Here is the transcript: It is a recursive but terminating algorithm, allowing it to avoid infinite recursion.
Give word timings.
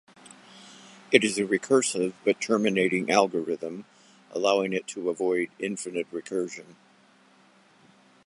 It 1.11 1.23
is 1.23 1.37
a 1.37 1.43
recursive 1.45 2.13
but 2.25 2.41
terminating 2.41 3.11
algorithm, 3.11 3.85
allowing 4.31 4.73
it 4.73 4.87
to 4.87 5.11
avoid 5.11 5.49
infinite 5.59 6.11
recursion. 6.11 6.73